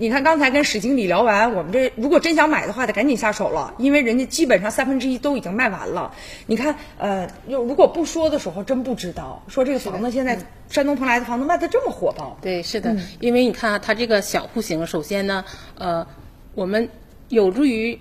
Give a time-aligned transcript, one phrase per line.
[0.00, 6.14] 你看刚才跟史经理聊完，我们这如果真想买的话，得赶紧下手了，因为人家基本上三分之一都已经卖完了。
[6.46, 10.38] 你看，呃，又如果不说的时候，真不知道说这个房子现在
[10.68, 12.38] 山东蓬莱的房子卖的这么火爆。
[12.40, 15.44] 对，是的，因为你看啊，它这个小户型，首先呢，
[15.76, 16.06] 呃，
[16.54, 16.88] 我们
[17.28, 17.98] 有助于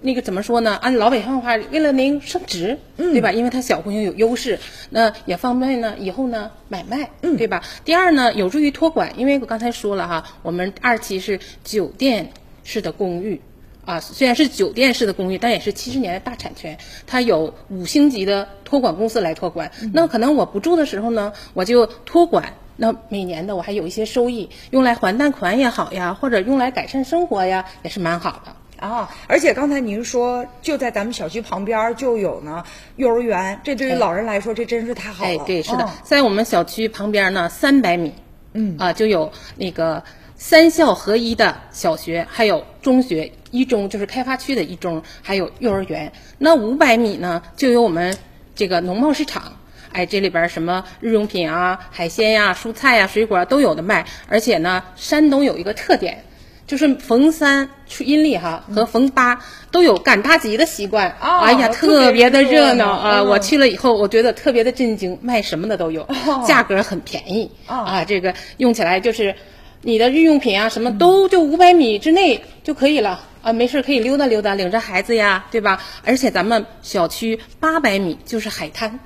[0.00, 0.76] 那个怎么说呢？
[0.76, 3.32] 按老北方的话，为了您升值，对吧？
[3.32, 4.58] 因为它小户型有优势，
[4.90, 7.64] 那也方便呢以后呢买卖，对吧？
[7.84, 12.30] 第二呢，有助于托管，因为我刚才说了哈，我们二期是酒店
[12.64, 13.40] 式的公寓。
[13.84, 19.72] 啊，虽然是酒店式的公寓，但也是七十年的大产权，它有五星级的托管公司来托管。
[19.94, 22.52] 那可能我不住的时候呢，我就托管。
[22.76, 28.54] 那每年的我还有一些收益，用来还贷款也好呀，或者用来改善生活呀，也是蛮好的。
[28.78, 32.64] 啊，而且刚才您说就在咱们小区旁边就有呢
[32.96, 35.30] 幼儿园，这对于老人来说这真是太好了。
[35.30, 38.14] 哎，对，是的，嗯在我们小区旁边呢，三百米，
[38.52, 40.04] 嗯啊，就有那个
[40.36, 46.12] 三校合一的小学，还有中学一中，就是开发区的一中，还有幼儿园。
[46.38, 48.16] 那五百米呢，就有我们
[48.54, 49.54] 这个农贸市场。
[49.90, 54.04] 哎，这里边儿什么日用品啊、海鲜呀、蔬菜呀、水果啊都有的卖。
[54.28, 56.24] 而且呢，山东有一个特点，
[56.68, 59.40] 就是逢三出阴历哈和逢八
[59.72, 61.16] 都有赶大集的习惯。
[61.20, 63.18] 哦哎呀，特别的热热闹闹啊！
[63.20, 66.06] 嗯我去了以后，我觉得特别的震惊，卖什么的都有，
[66.46, 68.04] 价格很便宜哦啊。
[68.04, 69.34] 这个用起来就是
[69.80, 75.82] 你的日用品啊，什么都就五百米之内就可以了啊，没事可以溜达溜达，领着孩子呀，对吧？
[76.04, 79.00] 而且咱们小区八百米就是海滩。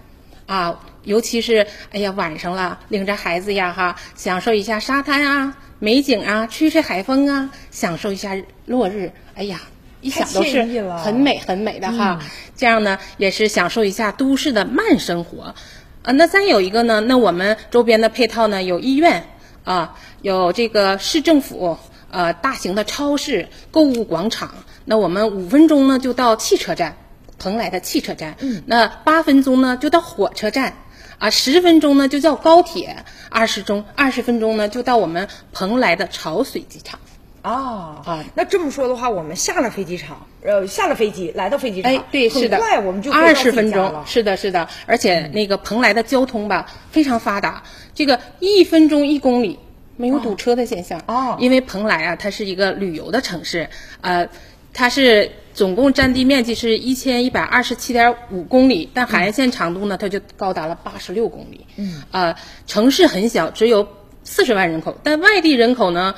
[0.47, 9.11] 啊，尤其是哎呀晚上了，领着孩子呀哈，享受一下沙滩啊、美景啊，吹吹海风啊，享受一下落日。
[9.35, 9.63] 哎呀，
[10.01, 10.63] 一想都是
[11.03, 12.21] 很美很美的哈。
[12.55, 15.57] 这样呢，也是享受一下都市的慢生活。
[16.03, 19.25] 啊，那再有一个呢，那我们周边的配套呢，有医院
[19.65, 21.77] 啊，有这个市政府。
[22.13, 26.95] 呃，大型的超市、购物广场，那我们五分钟呢就到汽车站，
[27.39, 28.37] 蓬莱的汽车站。
[28.39, 30.75] 嗯，那八分钟呢就到火车站，
[31.23, 32.97] 啊，十分钟呢就叫高铁，
[33.31, 36.99] 二十钟二十分钟呢就到我们蓬莱的潮水机场。
[37.43, 43.71] 啊啊那这么说的话，我们下了飞机场，呃，下了飞机来到飞机场，哎，对，是的，快我们就可以到二十分。
[43.71, 47.63] 钟是的，是的，而且那个蓬莱的交通吧非常发达，
[47.95, 49.61] 这个一分钟一公里。
[49.97, 53.69] 没有堵车的现象哦因为蓬莱啊，它是一个旅游的城市，
[54.01, 54.29] 呃，
[54.73, 61.67] 它是总共占地面积是一千一百二十七点五公里，但海岸线长度呢，它就高达了八十六公里。
[61.77, 62.35] 嗯，啊，
[62.67, 63.87] 城市很小，只有
[64.25, 66.15] 四十万人口，但外地人口呢，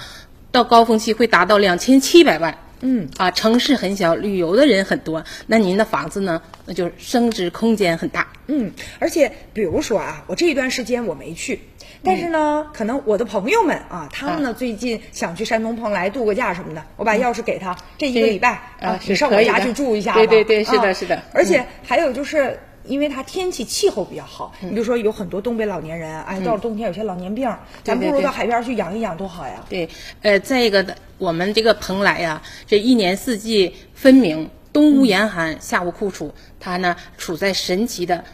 [0.50, 2.58] 到高峰期会达到两千七百万。
[2.80, 8.28] 嗯啊，城市很小，旅游的人很多，那您的房子呢，那就是升值空间很大。
[8.46, 11.60] 嗯，而且比如说啊，我这一段时间我没去，
[12.02, 20.18] 但是呢，可能我的朋友们啊，他们呢最近想去山东蓬莱度个假什么的，我把钥匙给他，这一个礼拜啊你上我家去住一下吧。
[20.18, 22.58] 对对对是的啊是的而且还有就是。
[22.86, 27.50] 因为它天气气候比较好，嗯你比如说有很多东北老年人，哎，到了冬天有些老年病，
[27.82, 29.64] 咱不如到海边去养一养多好呀。
[29.70, 29.88] 对，
[30.20, 38.24] 呃，再一个的，我们这个蓬莱呀、这一年四季分明，冬无严寒，夏无酷暑，它呢处在神奇的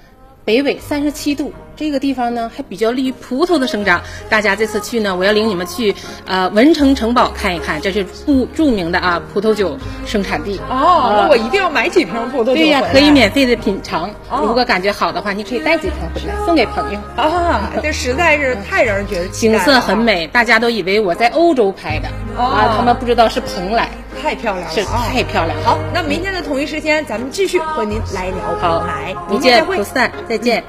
[0.43, 4.01] 北纬三十七度这个地方呢，还比较利于葡萄的生长。
[4.31, 10.59] 大家这次去呢，我要领你们去呃文成城堡看一看，这是著著名的啊葡萄酒生产地。
[10.71, 14.09] 哦，那我一定要买几瓶葡萄酒对呀、可以免费的品尝。
[14.31, 16.99] 哦如果感觉好的话，你可以带几瓶回来送给朋友。
[17.17, 22.09] 啊，这实在是太让人觉得景色很美，大家都以为我在欧洲拍的、
[22.39, 23.91] 哦啊，他们不知道是蓬莱，
[24.21, 25.65] 太漂亮了，太漂亮了。
[25.65, 28.87] 好，那明天的同一时间，咱们继续和您来聊好
[29.29, 29.85] 明天再会不。
[29.85, 30.63] 散，再见。